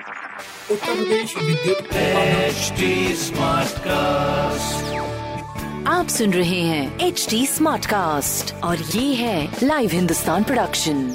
[0.00, 1.88] उत्तर प्रदेश विद्युत
[3.18, 4.98] smart cast
[5.88, 11.08] आप सुन रहे हैं एच डी स्मार्ट कास्ट और ये है लाइव हिंदुस्तान प्रोडक्शन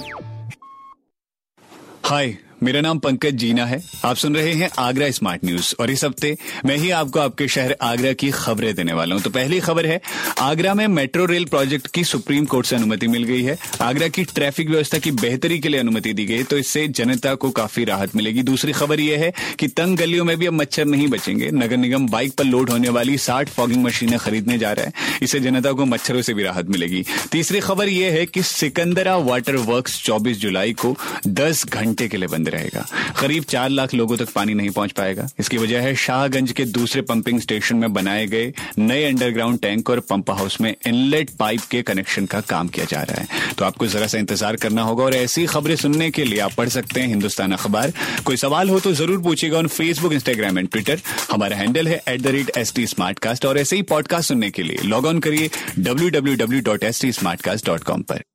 [2.06, 6.04] हाय मेरा नाम पंकज जीना है। आप सुन रहे हैं आगरा स्मार्ट न्यूज़ और इस
[6.04, 6.36] हफ़्ते
[6.66, 10.00] मैं ही आपको आपके शहर आगरा की खबरें देने वाला हूँ। तो पहली खबर है,
[10.40, 14.24] आगरा में मेट्रो रेल प्रोजेक्ट की सुप्रीम कोर्ट से अनुमति मिल गई है। आगरा की
[14.26, 18.16] ट्रैफ़िक व्यवस्था की बेहतरी के लिए अनुमति दी गई तो इससे जनता को काफ़ी राहत
[18.16, 21.78] मिलेगी। दूसरी खबर यह है कि तंग गलियों में भी अब मच्छर नहीं बचेंगे। नगर
[21.78, 25.72] निगम बाइक पर लोड होने वाली साठ फॉगिंग मशीनें खरीदने जा रहा है। इससे जनता
[25.72, 30.40] को मच्छरों से भी राहत मिलेगी। तीसरी खबर यह है कि सिकंदरा वाटर वर्क्स 24
[30.40, 30.96] जुलाई को
[31.28, 32.86] 10 घंटे के लिए बंद रहेगा।
[33.20, 37.02] करीब चार लाख लोगों तक पानी नहीं पहुँच पाएगा। इसकी वजह है शाहगंज के दूसरे
[37.04, 41.82] पंपिंग स्टेशन में बनाए गए नए अंडरग्राउंड टैंक और पंप हाउस में इनलेट पाइप के
[41.84, 45.16] कनेक्शन का काम किया जा रहा है। तो आपको जरा सा इंतज़ार करना होगा और
[45.16, 47.94] ऐसी खबरें सुनने के लिए आप पढ़ सकते हैं हिंदुस्तान अखबार।
[48.26, 53.46] कोई सवाल हो तो ज़रूर पूछेगा on Facebook Instagram and Twitter हमारा हैंडल है एट
[53.46, 57.02] और ऐसे ही पॉडकास्ट सुनने के लिए लॉग ऑन करिए W W W dot S
[57.02, 58.35] T smart cast dot com पर।